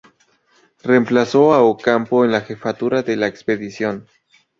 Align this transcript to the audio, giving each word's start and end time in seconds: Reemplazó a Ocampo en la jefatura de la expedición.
Reemplazó 0.83 1.53
a 1.53 1.61
Ocampo 1.61 2.25
en 2.25 2.31
la 2.31 2.41
jefatura 2.41 3.03
de 3.03 3.15
la 3.17 3.27
expedición. 3.27 4.07